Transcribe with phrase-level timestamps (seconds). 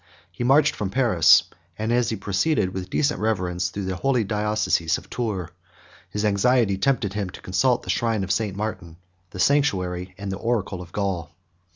[0.31, 1.43] He marched from Paris;
[1.77, 5.51] and as he proceeded with decent reverence through the holy diocese of Tours,
[6.09, 8.55] his anxiety tempted him to consult the shrine of St.
[8.57, 8.97] Martin,
[9.29, 11.29] the sanctuary and the oracle of Gaul.